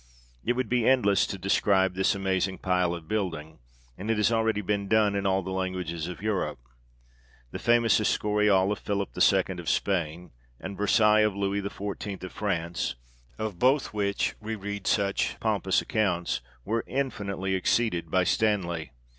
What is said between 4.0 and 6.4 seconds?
it has already been done in all the languages of